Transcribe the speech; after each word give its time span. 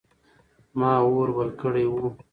ما 0.79 0.91
اور 1.09 1.27
بل 1.37 1.49
کړی 1.61 1.85
و. 1.89 1.93